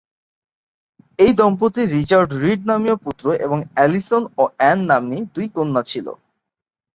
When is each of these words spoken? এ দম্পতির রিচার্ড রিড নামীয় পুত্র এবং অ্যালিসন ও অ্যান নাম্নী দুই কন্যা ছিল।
এ 1.19 1.27
দম্পতির 1.39 1.87
রিচার্ড 1.95 2.29
রিড 2.43 2.61
নামীয় 2.69 2.97
পুত্র 3.03 3.25
এবং 3.45 3.59
অ্যালিসন 3.73 4.23
ও 4.37 4.43
অ্যান 4.57 4.79
নাম্নী 4.89 5.17
দুই 5.35 5.47
কন্যা 5.55 5.81
ছিল। 5.91 6.07